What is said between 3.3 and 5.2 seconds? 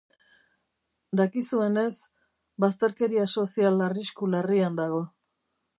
sozial arrisku larrian dago.